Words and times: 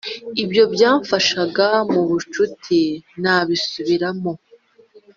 ibyo 0.43 0.63
byafashaga 0.73 1.67
mubucuti 1.91 2.79
nabisubiramo. 3.21 4.31